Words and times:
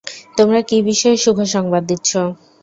তোমরা 0.37 0.59
কী 0.61 0.77
বিষয়ে 0.89 1.17
শুভ 1.17 1.37
সংবাদ 1.53 1.83
দিচ্ছ? 1.89 2.11